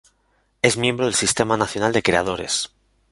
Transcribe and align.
Es 0.63 0.77
miembro 0.77 1.05
del 1.05 1.13
Sistema 1.13 1.57
Nacional 1.57 1.93
de 1.93 2.01
Creadores. 2.01 2.73